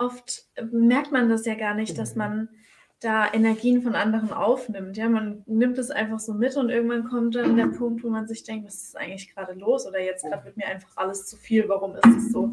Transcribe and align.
Oft 0.00 0.46
merkt 0.72 1.12
man 1.12 1.28
das 1.28 1.46
ja 1.46 1.54
gar 1.54 1.74
nicht, 1.74 1.98
dass 1.98 2.16
man 2.16 2.48
da 3.00 3.32
Energien 3.32 3.82
von 3.82 3.94
anderen 3.94 4.32
aufnimmt. 4.32 4.96
Ja, 4.96 5.08
man 5.08 5.42
nimmt 5.46 5.78
es 5.78 5.90
einfach 5.90 6.18
so 6.20 6.34
mit 6.34 6.56
und 6.56 6.68
irgendwann 6.68 7.08
kommt 7.08 7.34
dann 7.34 7.56
der 7.56 7.66
Punkt, 7.66 8.04
wo 8.04 8.10
man 8.10 8.26
sich 8.26 8.44
denkt, 8.44 8.66
was 8.66 8.74
ist 8.74 8.96
eigentlich 8.96 9.34
gerade 9.34 9.54
los? 9.54 9.86
Oder 9.86 10.00
jetzt 10.00 10.22
gerade 10.22 10.44
wird 10.44 10.56
mir 10.56 10.66
einfach 10.66 10.96
alles 10.96 11.26
zu 11.26 11.36
viel. 11.36 11.68
Warum 11.68 11.94
ist 11.94 12.16
es 12.18 12.32
so? 12.32 12.52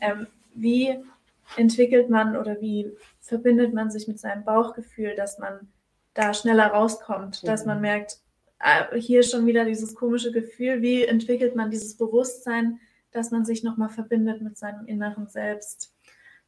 Ähm, 0.00 0.26
wie 0.54 0.98
entwickelt 1.56 2.08
man 2.08 2.36
oder 2.36 2.60
wie 2.60 2.90
verbindet 3.20 3.74
man 3.74 3.90
sich 3.90 4.08
mit 4.08 4.18
seinem 4.18 4.44
Bauchgefühl, 4.44 5.14
dass 5.14 5.38
man 5.38 5.68
da 6.14 6.32
schneller 6.32 6.68
rauskommt, 6.68 7.46
dass 7.46 7.66
man 7.66 7.80
merkt, 7.80 8.18
äh, 8.60 8.98
hier 8.98 9.22
schon 9.22 9.46
wieder 9.46 9.64
dieses 9.64 9.94
komische 9.94 10.32
Gefühl. 10.32 10.80
Wie 10.80 11.04
entwickelt 11.04 11.54
man 11.54 11.70
dieses 11.70 11.96
Bewusstsein, 11.96 12.80
dass 13.10 13.30
man 13.30 13.44
sich 13.44 13.62
nochmal 13.62 13.90
verbindet 13.90 14.40
mit 14.40 14.56
seinem 14.56 14.86
inneren 14.86 15.28
Selbst? 15.28 15.92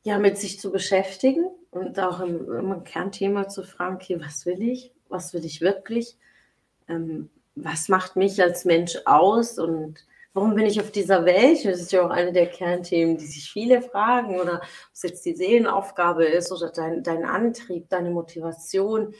Ja, 0.05 0.19
mit 0.19 0.39
sich 0.39 0.61
zu 0.61 0.71
beschäftigen 0.71 1.47
und 1.71 1.99
auch 1.99 2.21
im, 2.21 2.53
im 2.53 2.85
Kernthema 2.85 3.49
zu 3.49 3.65
fragen, 3.65 3.97
okay, 3.97 4.21
was 4.21 4.47
will 4.47 4.63
ich? 4.63 4.93
Was 5.09 5.33
will 5.35 5.45
ich 5.45 5.61
wirklich? 5.61 6.17
Ähm, 6.89 7.31
was 7.57 7.89
macht 7.89 8.15
mich 8.15 8.41
als 8.43 8.65
Mensch 8.67 8.99
aus 9.07 9.59
und 9.59 10.05
warum 10.35 10.55
bin 10.55 10.67
ich 10.67 10.81
auf 10.81 10.91
dieser 10.91 11.25
Welt? 11.25 11.65
Das 11.65 11.81
ist 11.81 11.93
ja 11.93 12.05
auch 12.05 12.11
eine 12.11 12.33
der 12.33 12.49
Kernthemen, 12.49 13.17
die 13.17 13.27
sich 13.27 13.51
viele 13.51 13.81
fragen 13.81 14.39
oder 14.39 14.57
ob 14.57 14.93
es 14.93 15.03
jetzt 15.03 15.25
die 15.25 15.35
Seelenaufgabe 15.35 16.27
ist 16.27 16.53
oder 16.53 16.71
dein, 16.71 17.03
dein 17.03 17.25
Antrieb, 17.25 17.89
deine 17.89 18.11
Motivation 18.11 19.15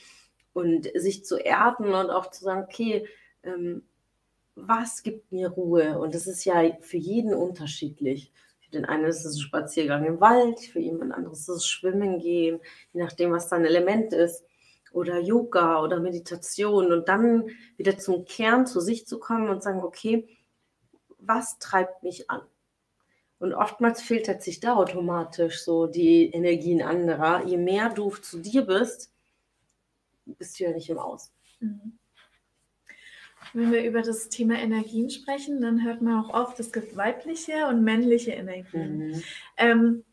und 0.53 0.87
sich 0.93 1.25
zu 1.25 1.37
erden 1.37 1.93
und 1.93 2.11
auch 2.11 2.29
zu 2.29 2.43
sagen, 2.43 2.63
okay, 2.63 3.07
ähm, 3.43 3.83
was 4.53 5.01
gibt 5.01 5.31
mir 5.31 5.49
Ruhe? 5.49 5.97
Und 5.97 6.13
das 6.13 6.27
ist 6.27 6.45
ja 6.45 6.61
für 6.81 6.97
jeden 6.97 7.33
unterschiedlich 7.33 8.31
den 8.73 8.85
einen 8.85 9.05
ist 9.05 9.25
es 9.25 9.35
ein 9.35 9.41
Spaziergang 9.41 10.05
im 10.05 10.19
Wald, 10.19 10.59
für 10.59 10.79
jemand 10.79 11.13
anderes 11.13 11.41
ist 11.41 11.49
es 11.49 11.67
Schwimmen 11.67 12.19
gehen, 12.19 12.59
je 12.93 13.03
nachdem, 13.03 13.31
was 13.31 13.49
dein 13.49 13.65
Element 13.65 14.13
ist. 14.13 14.43
Oder 14.91 15.19
Yoga 15.19 15.81
oder 15.81 15.99
Meditation 15.99 16.93
und 16.93 17.09
dann 17.09 17.49
wieder 17.75 17.97
zum 17.97 18.23
Kern 18.23 18.65
zu 18.65 18.79
sich 18.79 19.05
zu 19.05 19.19
kommen 19.19 19.49
und 19.49 19.61
sagen, 19.61 19.83
okay, 19.83 20.25
was 21.17 21.59
treibt 21.59 22.01
mich 22.01 22.29
an? 22.29 22.41
Und 23.39 23.53
oftmals 23.53 24.01
filtert 24.01 24.41
sich 24.41 24.61
da 24.61 24.75
automatisch 24.75 25.63
so 25.63 25.87
die 25.87 26.31
Energien 26.31 26.81
anderer. 26.81 27.45
Je 27.45 27.57
mehr 27.57 27.89
du 27.89 28.09
zu 28.09 28.39
dir 28.39 28.61
bist, 28.61 29.11
bist 30.25 30.59
du 30.59 30.63
ja 30.63 30.71
nicht 30.71 30.89
im 30.89 30.97
Aus. 30.97 31.33
Mhm. 31.59 31.99
Wenn 33.55 33.71
wir 33.71 33.83
über 33.85 34.01
das 34.01 34.27
Thema 34.27 34.55
Energien 34.55 35.09
sprechen, 35.09 35.61
dann 35.61 35.83
hört 35.83 36.01
man 36.01 36.23
auch 36.23 36.33
oft, 36.33 36.59
es 36.59 36.73
gibt 36.73 36.97
weibliche 36.97 37.67
und 37.67 37.83
männliche 37.83 38.31
Energien. 38.31 38.97
Mhm. 38.97 39.23
Ähm, 39.57 40.03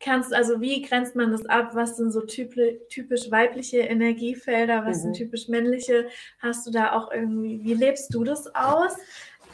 kannst 0.00 0.32
also, 0.32 0.60
wie 0.62 0.80
grenzt 0.80 1.14
man 1.14 1.30
das 1.30 1.44
ab? 1.44 1.74
Was 1.74 1.98
sind 1.98 2.12
so 2.12 2.22
typisch, 2.22 3.30
weibliche 3.30 3.80
Energiefelder? 3.80 4.86
Was 4.86 4.98
mhm. 4.98 5.02
sind 5.02 5.16
typisch 5.16 5.48
männliche? 5.48 6.08
Hast 6.38 6.66
du 6.66 6.70
da 6.70 6.92
auch 6.92 7.12
irgendwie, 7.12 7.62
wie 7.62 7.74
lebst 7.74 8.14
du 8.14 8.24
das 8.24 8.54
aus? 8.54 8.96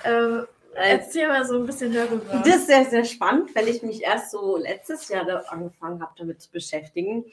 Äh, 0.04 0.44
Erzähl 0.76 1.28
mal 1.28 1.44
so 1.44 1.56
ein 1.56 1.66
bisschen 1.66 1.92
darüber. 1.92 2.42
Das 2.44 2.56
ist 2.56 2.66
sehr, 2.66 2.84
sehr 2.84 3.04
spannend, 3.04 3.54
weil 3.54 3.68
ich 3.68 3.82
mich 3.82 4.02
erst 4.02 4.32
so 4.32 4.56
letztes 4.56 5.08
Jahr 5.08 5.24
angefangen 5.52 6.02
habe, 6.02 6.12
damit 6.16 6.40
zu 6.40 6.50
beschäftigen 6.50 7.24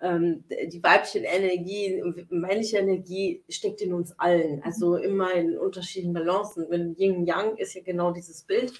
ähm, 0.00 0.44
die 0.48 0.82
weibliche 0.82 1.18
Energie, 1.20 2.02
männliche 2.30 2.78
Energie 2.78 3.42
steckt 3.48 3.82
in 3.82 3.92
uns 3.92 4.18
allen. 4.18 4.56
Mhm. 4.56 4.62
Also 4.64 4.96
immer 4.96 5.32
in 5.32 5.58
unterschiedlichen 5.58 6.14
Balancen. 6.14 6.66
Wenn 6.68 6.96
Yin 6.96 7.26
Yang 7.26 7.56
ist 7.58 7.74
ja 7.74 7.82
genau 7.82 8.10
dieses 8.12 8.42
Bild. 8.42 8.72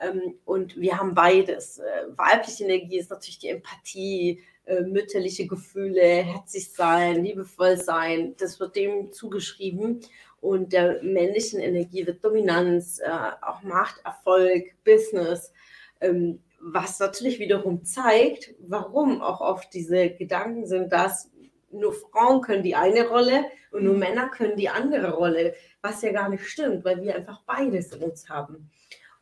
Ähm, 0.00 0.34
und 0.44 0.76
wir 0.76 0.98
haben 0.98 1.14
beides. 1.14 1.78
Äh, 1.78 2.06
weibliche 2.16 2.64
Energie 2.64 2.98
ist 2.98 3.10
natürlich 3.10 3.38
die 3.38 3.48
Empathie, 3.48 4.42
äh, 4.64 4.82
mütterliche 4.82 5.46
Gefühle, 5.46 6.00
herzlich 6.02 6.72
sein, 6.72 7.24
liebevoll 7.24 7.76
sein. 7.76 8.34
Das 8.38 8.60
wird 8.60 8.76
dem 8.76 9.12
zugeschrieben. 9.12 10.00
Und 10.40 10.72
der 10.72 11.02
männlichen 11.02 11.60
Energie 11.60 12.06
wird 12.06 12.24
Dominanz, 12.24 13.00
äh, 13.00 13.10
auch 13.42 13.62
Macht, 13.62 14.00
Erfolg, 14.04 14.74
Business. 14.84 15.52
Ähm, 16.00 16.40
was 16.62 17.00
natürlich 17.00 17.40
wiederum 17.40 17.84
zeigt, 17.84 18.54
warum 18.60 19.20
auch 19.20 19.40
oft 19.40 19.74
diese 19.74 20.10
Gedanken 20.10 20.66
sind, 20.66 20.92
dass 20.92 21.30
nur 21.72 21.92
Frauen 21.92 22.40
können 22.40 22.62
die 22.62 22.76
eine 22.76 23.08
Rolle 23.08 23.44
und 23.72 23.84
nur 23.84 23.96
Männer 23.96 24.28
können 24.28 24.56
die 24.56 24.68
andere 24.68 25.12
Rolle, 25.12 25.54
was 25.80 26.02
ja 26.02 26.12
gar 26.12 26.28
nicht 26.28 26.46
stimmt, 26.46 26.84
weil 26.84 27.02
wir 27.02 27.16
einfach 27.16 27.42
beides 27.44 27.92
in 27.92 28.02
uns 28.02 28.28
haben. 28.28 28.70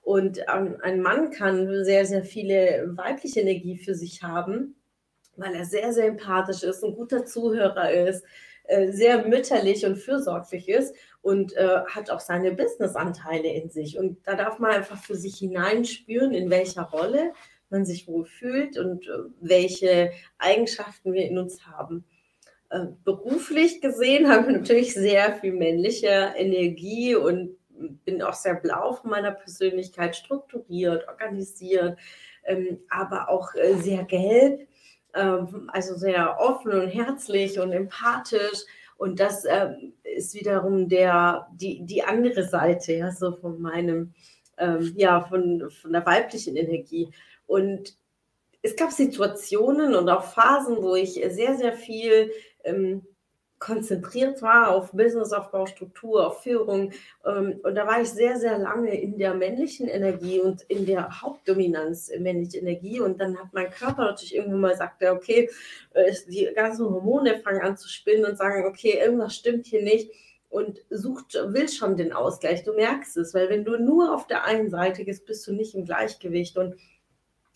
Und 0.02 0.48
ein 0.48 1.00
Mann 1.00 1.30
kann 1.30 1.84
sehr, 1.84 2.04
sehr 2.04 2.24
viele 2.24 2.90
weibliche 2.96 3.40
Energie 3.40 3.78
für 3.78 3.94
sich 3.94 4.22
haben, 4.22 4.74
weil 5.36 5.54
er 5.54 5.64
sehr, 5.64 5.92
sehr 5.92 6.06
empathisch 6.06 6.62
ist, 6.62 6.84
ein 6.84 6.94
guter 6.94 7.24
Zuhörer 7.24 7.90
ist, 7.90 8.24
äh, 8.65 8.93
sehr 8.93 9.26
mütterlich 9.26 9.84
und 9.87 9.97
fürsorglich 9.97 10.69
ist 10.69 10.94
und 11.22 11.56
äh, 11.56 11.81
hat 11.88 12.10
auch 12.10 12.21
seine 12.21 12.53
Businessanteile 12.53 13.48
in 13.53 13.71
sich. 13.71 13.98
Und 13.98 14.19
da 14.26 14.37
darf 14.37 14.59
man 14.59 14.71
einfach 14.71 15.03
für 15.03 15.16
sich 15.16 15.37
hineinspüren, 15.38 16.32
in 16.32 16.50
welcher 16.50 16.82
Rolle 16.82 17.32
man 17.69 17.84
sich 17.84 18.09
wohl 18.09 18.25
fühlt 18.25 18.78
und 18.78 19.06
äh, 19.06 19.12
welche 19.41 20.12
Eigenschaften 20.38 21.12
wir 21.12 21.25
in 21.25 21.38
uns 21.38 21.66
haben. 21.66 22.04
Äh, 22.70 22.87
beruflich 23.04 23.81
gesehen 23.81 24.28
haben 24.28 24.47
wir 24.47 24.59
natürlich 24.59 24.94
sehr 24.94 25.34
viel 25.34 25.53
männliche 25.53 26.34
Energie 26.37 27.15
und 27.15 27.56
bin 28.04 28.22
auch 28.22 28.34
sehr 28.34 28.54
blau 28.54 28.93
von 28.93 29.10
meiner 29.10 29.32
Persönlichkeit, 29.32 30.15
strukturiert, 30.15 31.09
organisiert, 31.09 31.99
ähm, 32.44 32.81
aber 32.88 33.28
auch 33.28 33.54
äh, 33.54 33.75
sehr 33.75 34.04
gelb 34.04 34.69
also 35.12 35.94
sehr 35.97 36.38
offen 36.41 36.72
und 36.72 36.88
herzlich 36.88 37.59
und 37.59 37.72
empathisch. 37.72 38.65
Und 38.97 39.19
das 39.19 39.44
ähm, 39.47 39.94
ist 40.03 40.34
wiederum 40.34 40.88
der, 40.88 41.48
die, 41.54 41.84
die 41.87 42.03
andere 42.03 42.44
Seite, 42.44 42.93
ja, 42.93 43.10
so 43.10 43.32
von 43.32 43.60
meinem, 43.60 44.12
ähm, 44.59 44.93
ja, 44.97 45.22
von, 45.22 45.70
von 45.70 45.93
der 45.93 46.04
weiblichen 46.04 46.56
Energie. 46.56 47.10
Und 47.47 47.97
es 48.62 48.76
gab 48.76 48.93
Situationen 48.93 49.94
und 49.94 50.09
auch 50.10 50.25
Phasen, 50.25 50.82
wo 50.82 50.94
ich 50.94 51.15
sehr, 51.31 51.56
sehr 51.56 51.72
viel 51.72 52.31
ähm, 52.65 53.06
konzentriert 53.60 54.41
war 54.41 54.71
auf 54.71 54.91
Businessaufbau, 54.93 55.66
Struktur, 55.66 56.26
auf 56.26 56.43
Führung. 56.43 56.93
Ähm, 57.25 57.60
und 57.62 57.75
da 57.75 57.87
war 57.87 58.00
ich 58.00 58.09
sehr, 58.09 58.38
sehr 58.38 58.59
lange 58.59 58.98
in 58.98 59.19
der 59.19 59.34
männlichen 59.34 59.87
Energie 59.87 60.41
und 60.41 60.62
in 60.62 60.87
der 60.87 61.21
Hauptdominanz 61.21 62.10
männlichen 62.19 62.60
Energie. 62.66 63.00
Und 63.00 63.20
dann 63.20 63.38
hat 63.38 63.53
mein 63.53 63.70
Körper 63.70 64.06
natürlich 64.06 64.34
irgendwann 64.34 64.60
mal 64.60 64.70
gesagt, 64.72 65.04
okay, 65.04 65.50
äh, 65.93 66.12
die 66.28 66.49
ganzen 66.54 66.87
Hormone 66.87 67.38
fangen 67.38 67.60
an 67.60 67.76
zu 67.76 67.88
spinnen 67.88 68.25
und 68.25 68.38
sagen, 68.38 68.65
okay, 68.65 68.99
irgendwas 68.99 69.37
stimmt 69.37 69.66
hier 69.66 69.82
nicht 69.82 70.10
und 70.49 70.81
sucht, 70.88 71.34
will 71.34 71.69
schon 71.69 71.99
den 71.99 72.15
Ausgleich. 72.15 72.65
Du 72.65 72.72
merkst 72.72 73.19
es, 73.19 73.34
weil 73.34 73.50
wenn 73.50 73.66
du 73.66 73.76
nur 73.76 74.15
auf 74.15 74.26
der 74.26 74.44
einen 74.44 74.70
Seite 74.70 75.04
bist, 75.04 75.26
bist 75.26 75.47
du 75.47 75.53
nicht 75.53 75.75
im 75.75 75.84
Gleichgewicht 75.84 76.56
und 76.56 76.76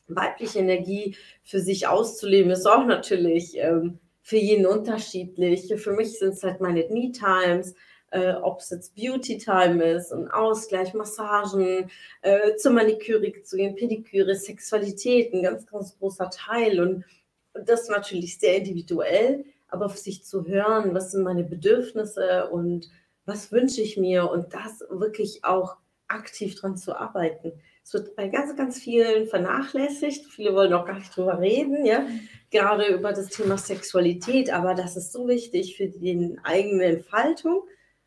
weibliche 0.06 0.58
Energie 0.58 1.16
für 1.42 1.60
sich 1.60 1.86
auszuleben, 1.86 2.50
ist 2.50 2.66
auch 2.66 2.84
natürlich 2.84 3.56
ähm, 3.56 4.00
für 4.24 4.38
jeden 4.38 4.66
unterschiedlich. 4.66 5.72
Für 5.76 5.92
mich 5.92 6.18
sind 6.18 6.32
es 6.32 6.42
halt 6.42 6.60
meine 6.60 6.88
Me-Times, 6.88 7.74
äh, 8.10 8.32
ob 8.32 8.60
es 8.60 8.70
jetzt 8.70 8.94
Beauty-Time 8.96 9.84
ist, 9.84 10.12
ein 10.12 10.28
Ausgleich, 10.30 10.94
Massagen, 10.94 11.90
äh, 12.22 12.56
zur 12.56 12.72
Maniküre 12.72 13.42
zu 13.42 13.56
gehen, 13.56 13.76
Pediküre, 13.76 14.34
Sexualität, 14.34 15.34
ein 15.34 15.42
ganz, 15.42 15.66
ganz 15.66 15.98
großer 15.98 16.30
Teil. 16.30 16.80
Und, 16.80 17.04
und 17.52 17.68
das 17.68 17.88
natürlich 17.88 18.38
sehr 18.38 18.56
individuell, 18.56 19.44
aber 19.68 19.86
auf 19.86 19.98
sich 19.98 20.24
zu 20.24 20.46
hören, 20.46 20.94
was 20.94 21.12
sind 21.12 21.22
meine 21.22 21.44
Bedürfnisse 21.44 22.48
und 22.48 22.88
was 23.26 23.52
wünsche 23.52 23.82
ich 23.82 23.98
mir 23.98 24.30
und 24.30 24.54
das 24.54 24.84
wirklich 24.88 25.44
auch 25.44 25.76
aktiv 26.08 26.54
dran 26.54 26.78
zu 26.78 26.96
arbeiten. 26.96 27.52
Es 27.84 27.92
wird 27.92 28.16
bei 28.16 28.28
ganz, 28.28 28.56
ganz 28.56 28.80
vielen 28.80 29.26
vernachlässigt. 29.26 30.24
Viele 30.32 30.54
wollen 30.54 30.72
auch 30.72 30.86
gar 30.86 30.98
nicht 30.98 31.14
drüber 31.14 31.38
reden, 31.38 31.84
ja. 31.84 32.06
Gerade 32.50 32.86
über 32.86 33.12
das 33.12 33.28
Thema 33.28 33.58
Sexualität. 33.58 34.50
Aber 34.50 34.74
das 34.74 34.96
ist 34.96 35.12
so 35.12 35.28
wichtig 35.28 35.76
für 35.76 35.88
die 35.88 36.38
eigene 36.44 36.84
Entfaltung, 36.84 37.62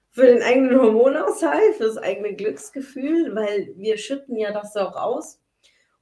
für 0.10 0.26
den 0.26 0.42
eigenen 0.42 0.82
Hormonaushalt, 0.82 1.76
für 1.76 1.84
das 1.84 1.98
eigene 1.98 2.34
Glücksgefühl, 2.34 3.36
weil 3.36 3.72
wir 3.76 3.98
schütten 3.98 4.36
ja 4.36 4.52
das 4.52 4.76
auch 4.76 4.96
aus. 4.96 5.40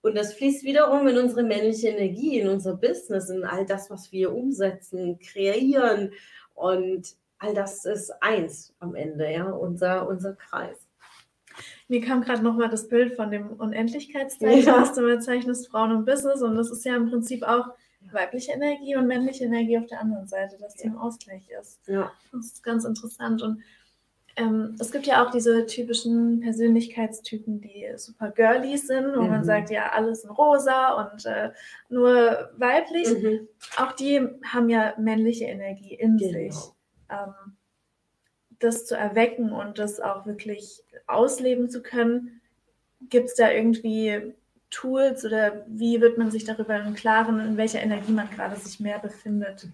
Und 0.01 0.15
das 0.15 0.33
fließt 0.33 0.63
wiederum 0.63 1.07
in 1.09 1.17
unsere 1.17 1.43
männliche 1.43 1.89
Energie, 1.89 2.39
in 2.39 2.47
unser 2.47 2.77
Business, 2.77 3.29
in 3.29 3.43
all 3.43 3.65
das, 3.65 3.89
was 3.89 4.09
wir 4.13 4.33
umsetzen, 4.33 5.19
kreieren. 5.19 6.13
Und 6.53 7.17
all 7.39 7.53
das 7.53 7.83
ist 7.83 8.11
eins 8.21 8.73
am 8.79 8.95
Ende, 8.95 9.29
ja, 9.29 9.49
unser, 9.49 10.07
unser 10.07 10.33
Kreis. 10.33 10.84
Mir 11.87 12.01
kam 12.01 12.21
gerade 12.21 12.43
nochmal 12.43 12.69
das 12.69 12.87
Bild 12.87 13.15
von 13.15 13.31
dem 13.31 13.51
Unendlichkeitszeichen, 13.53 14.65
ja. 14.65 14.81
was 14.81 14.93
du 14.93 15.01
bezeichnest, 15.01 15.69
Frauen 15.69 15.91
und 15.91 16.05
Business. 16.05 16.41
Und 16.41 16.55
das 16.55 16.71
ist 16.71 16.85
ja 16.85 16.95
im 16.95 17.09
Prinzip 17.09 17.43
auch 17.43 17.67
weibliche 18.11 18.51
Energie 18.51 18.95
und 18.95 19.07
männliche 19.07 19.45
Energie 19.45 19.77
auf 19.77 19.87
der 19.87 20.01
anderen 20.01 20.27
Seite, 20.27 20.57
dass 20.59 20.75
die 20.75 20.87
im 20.87 20.97
Ausgleich 20.97 21.49
ist. 21.59 21.87
Ja. 21.87 22.11
Das 22.31 22.45
ist 22.45 22.63
ganz 22.63 22.85
interessant. 22.85 23.41
Und 23.41 23.61
ähm, 24.37 24.75
es 24.79 24.91
gibt 24.91 25.07
ja 25.07 25.25
auch 25.25 25.31
diese 25.31 25.65
typischen 25.65 26.41
Persönlichkeitstypen, 26.41 27.61
die 27.61 27.87
super 27.95 28.31
girly 28.31 28.77
sind, 28.77 29.15
wo 29.15 29.21
mhm. 29.21 29.29
man 29.29 29.45
sagt, 29.45 29.69
ja, 29.69 29.91
alles 29.91 30.23
in 30.23 30.29
rosa 30.29 30.93
und 31.03 31.25
äh, 31.25 31.51
nur 31.89 32.49
weiblich. 32.57 33.07
Mhm. 33.07 33.47
Auch 33.77 33.93
die 33.93 34.27
haben 34.45 34.69
ja 34.69 34.93
männliche 34.97 35.45
Energie 35.45 35.95
in 35.95 36.17
genau. 36.17 36.31
sich. 36.31 36.55
Ähm, 37.09 37.54
das 38.59 38.85
zu 38.85 38.95
erwecken 38.95 39.51
und 39.51 39.79
das 39.79 39.99
auch 39.99 40.25
wirklich 40.25 40.83
ausleben 41.07 41.69
zu 41.69 41.81
können, 41.81 42.41
gibt 43.09 43.29
es 43.29 43.35
da 43.35 43.51
irgendwie 43.51 44.33
Tools 44.69 45.25
oder 45.25 45.65
wie 45.67 46.01
wird 46.01 46.17
man 46.17 46.31
sich 46.31 46.43
darüber 46.43 46.75
im 46.79 46.95
Klaren, 46.95 47.39
in 47.39 47.57
welcher 47.57 47.81
Energie 47.81 48.11
man 48.11 48.29
gerade 48.29 48.55
sich 48.55 48.79
mehr 48.79 48.99
befindet? 48.99 49.67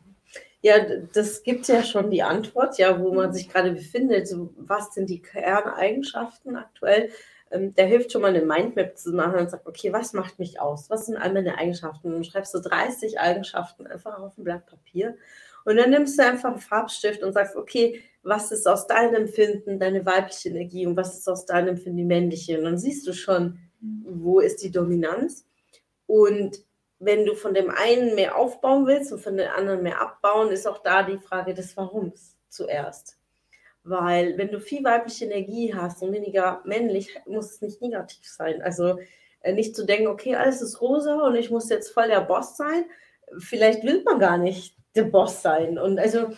Ja, 0.62 0.76
das 1.14 1.42
gibt 1.42 1.68
ja 1.68 1.84
schon 1.84 2.12
die 2.12 2.22
Antwort, 2.22 2.78
ja, 2.78 3.00
wo 3.00 3.12
man 3.14 3.34
sich 3.34 3.50
gerade 3.50 3.72
befindet. 3.72 4.30
Was 4.58 4.94
sind 4.94 5.10
die 5.10 5.22
Kerneigenschaften 5.22 6.56
aktuell? 6.56 7.10
Ähm, 7.50 7.74
der 7.74 7.88
hilft 7.88 8.12
schon 8.12 8.22
mal 8.22 8.30
eine 8.30 8.46
Mindmap 8.46 8.96
zu 8.96 9.12
machen 9.12 9.40
und 9.40 9.50
sagt, 9.50 9.68
okay, 9.68 9.92
was 9.92 10.14
macht 10.14 10.38
mich 10.38 10.62
aus? 10.62 10.90
Was 10.92 11.08
sind 11.08 11.18
all 11.18 11.34
meine 11.34 11.58
Eigenschaften? 11.58 12.14
Und 12.14 12.28
schreibst 12.28 12.54
du 12.54 12.60
30 12.60 13.20
Eigenschaften 13.20 13.88
einfach 13.88 14.20
auf 14.20 14.38
ein 14.38 14.44
Blatt 14.44 14.68
Papier. 14.68 15.18
Und 15.66 15.78
dann 15.78 15.90
nimmst 15.90 16.18
du 16.18 16.24
einfach 16.24 16.50
einen 16.50 16.60
Farbstift 16.60 17.24
und 17.24 17.34
sagst, 17.34 17.56
okay, 17.56 18.02
was 18.24 18.52
ist 18.52 18.68
aus 18.68 18.88
deinem 18.88 19.16
Empfinden 19.16 19.80
deine 19.80 20.06
weibliche 20.06 20.50
Energie 20.50 20.86
und 20.86 20.96
was 20.96 21.18
ist 21.18 21.28
aus 21.28 21.46
deinem 21.46 21.70
Empfinden 21.70 21.98
die 21.98 22.04
männliche? 22.04 22.58
Und 22.58 22.66
dann 22.66 22.78
siehst 22.78 23.08
du 23.08 23.14
schon, 23.14 23.60
wo 23.80 24.40
ist 24.40 24.64
die 24.64 24.72
Dominanz. 24.72 25.46
Und 26.06 26.64
wenn 27.00 27.26
du 27.26 27.34
von 27.34 27.54
dem 27.54 27.72
einen 27.72 28.16
mehr 28.16 28.36
aufbauen 28.36 28.86
willst 28.86 29.12
und 29.12 29.22
von 29.22 29.38
den 29.38 29.48
anderen 29.48 29.82
mehr 29.82 30.00
abbauen, 30.02 30.52
ist 30.52 30.68
auch 30.68 30.84
da 30.84 31.04
die 31.04 31.18
Frage 31.18 31.54
des 31.54 31.76
Warums 31.76 32.38
zuerst. 32.48 33.18
Weil 33.84 34.38
wenn 34.38 34.52
du 34.52 34.60
viel 34.60 34.84
weibliche 34.84 35.26
Energie 35.26 35.74
hast 35.74 36.04
und 36.04 36.12
weniger 36.12 36.62
männlich, 36.66 37.20
muss 37.26 37.52
es 37.52 37.62
nicht 37.62 37.82
negativ 37.82 38.28
sein. 38.28 38.62
Also 38.62 39.00
äh, 39.42 39.54
nicht 39.54 39.76
zu 39.76 39.86
denken, 39.86 40.08
okay, 40.08 40.36
alles 40.36 40.62
ist 40.62 40.82
rosa 40.82 41.26
und 41.26 41.36
ich 41.36 41.50
muss 41.50 41.70
jetzt 41.70 41.90
voll 41.90 42.08
der 42.08 42.22
Boss 42.22 42.58
sein. 42.58 42.86
Vielleicht 43.40 43.84
will 43.84 44.04
man 44.04 44.20
gar 44.20 44.38
nicht 44.38 44.76
der 44.96 45.04
Boss 45.04 45.42
sein. 45.42 45.78
Und 45.78 46.00
also 46.00 46.32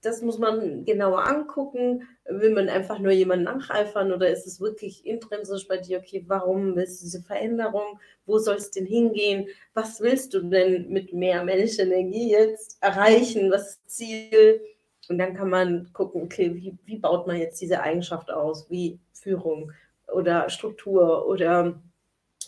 das 0.00 0.22
muss 0.22 0.38
man 0.38 0.84
genauer 0.84 1.26
angucken. 1.26 2.08
Will 2.24 2.54
man 2.54 2.68
einfach 2.68 2.98
nur 2.98 3.12
jemanden 3.12 3.44
nacheifern 3.44 4.12
oder 4.12 4.30
ist 4.30 4.46
es 4.46 4.60
wirklich 4.60 5.04
intrinsisch 5.04 5.68
bei 5.68 5.76
dir, 5.76 5.98
okay, 5.98 6.24
warum 6.26 6.74
willst 6.76 7.00
du 7.00 7.04
diese 7.04 7.22
Veränderung? 7.22 7.98
Wo 8.24 8.38
soll 8.38 8.56
es 8.56 8.70
denn 8.70 8.86
hingehen? 8.86 9.48
Was 9.74 10.00
willst 10.00 10.32
du 10.32 10.40
denn 10.40 10.88
mit 10.88 11.12
mehr 11.12 11.44
männlicher 11.44 11.84
Energie 11.84 12.30
jetzt 12.30 12.78
erreichen? 12.80 13.50
Was 13.50 13.70
ist 13.70 13.90
Ziel? 13.90 14.60
Und 15.08 15.18
dann 15.18 15.34
kann 15.34 15.50
man 15.50 15.92
gucken, 15.92 16.22
okay, 16.22 16.54
wie, 16.54 16.78
wie 16.84 16.98
baut 16.98 17.26
man 17.26 17.36
jetzt 17.36 17.60
diese 17.60 17.80
Eigenschaft 17.80 18.30
aus? 18.30 18.70
Wie 18.70 18.98
Führung 19.12 19.72
oder 20.06 20.48
Struktur 20.48 21.26
oder 21.26 21.80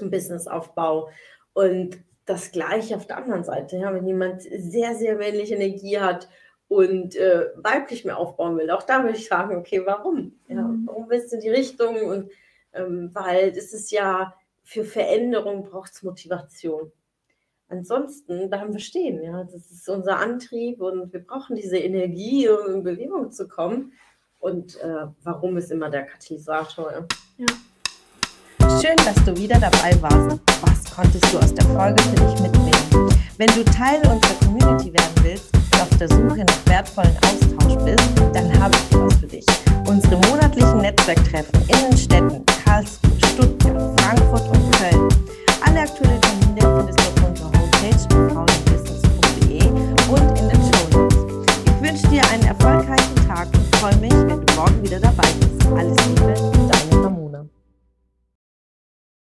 Businessaufbau? 0.01 1.11
Und 1.53 1.99
das 2.27 2.53
Gleiche 2.53 2.97
auf 2.97 3.07
der 3.07 3.19
anderen 3.19 3.45
Seite. 3.45 3.77
Ja, 3.77 3.93
wenn 3.93 4.07
jemand 4.07 4.43
sehr, 4.43 4.95
sehr 4.95 5.17
männliche 5.17 5.55
Energie 5.55 5.99
hat 5.99 6.29
und 6.69 7.17
äh, 7.17 7.47
weiblich 7.57 8.05
mehr 8.05 8.19
aufbauen 8.19 8.57
will, 8.57 8.71
auch 8.71 8.83
da 8.83 9.03
würde 9.03 9.19
ich 9.19 9.29
sagen, 9.29 9.57
okay, 9.57 9.83
warum? 9.85 10.33
Ja, 10.49 10.63
mhm. 10.63 10.87
warum 10.87 11.09
willst 11.11 11.33
du 11.33 11.37
in 11.37 11.43
die 11.43 11.51
Richtung? 11.51 11.97
Und 11.97 12.31
ähm, 12.73 13.11
weil 13.13 13.51
es 13.51 13.73
ist 13.73 13.91
ja 13.91 14.35
für 14.65 14.85
Veränderung 14.85 15.65
braucht 15.65 15.93
es 15.93 16.03
Motivation. 16.03 16.91
Ansonsten 17.69 18.49
bleiben 18.51 18.73
wir 18.73 18.81
stehen. 18.81 19.23
Ja, 19.23 19.45
das 19.45 19.71
ist 19.71 19.89
unser 19.89 20.19
Antrieb 20.19 20.81
und 20.81 21.13
wir 21.13 21.21
brauchen 21.21 21.57
diese 21.57 21.79
Energie, 21.79 22.49
um 22.49 22.75
in 22.75 22.83
Bewegung 22.83 23.31
zu 23.31 23.47
kommen. 23.47 23.93
Und 24.39 24.77
äh, 24.81 25.07
warum 25.23 25.57
ist 25.57 25.71
immer 25.71 25.91
der 25.91 26.05
Katalysator? 26.05 27.07
Ja. 27.39 27.47
Schön, 28.81 28.97
dass 28.97 29.25
du 29.25 29.37
wieder 29.37 29.59
dabei 29.59 30.01
warst. 30.03 30.74
Konntest 30.95 31.25
du 31.33 31.39
aus 31.39 31.53
der 31.53 31.65
Folge 31.67 32.01
für 32.05 32.25
dich 32.25 32.41
mitnehmen? 32.41 33.09
Wenn 33.37 33.49
du 33.49 33.65
Teil 33.65 33.99
unserer 34.07 34.35
Community 34.45 34.93
werden 34.93 35.15
willst 35.25 35.53
und 35.53 35.83
auf 35.83 35.89
der 35.99 36.09
Suche 36.09 36.45
nach 36.45 36.67
wertvollen 36.67 37.17
Austausch 37.17 37.85
bist, 37.85 38.13
dann 38.33 38.63
habe 38.63 38.77
ich 38.77 38.97
etwas 38.97 39.15
für 39.15 39.27
dich. 39.27 39.47
Unsere 39.89 40.17
monatlichen 40.29 40.79
Netzwerktreffen 40.79 41.61
in 41.63 41.91
den 41.91 41.97
Städten 41.99 42.45
Karlsruhe, 42.65 43.11
Stuttgart, 43.33 44.01
Frankfurt 44.01 44.64